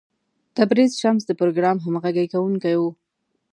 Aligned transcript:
تبریز 0.57 0.91
شمس 1.01 1.23
د 1.27 1.31
پروګرام 1.39 1.77
همغږی 1.85 2.25
کوونکی 2.33 2.75
و. 2.79 2.83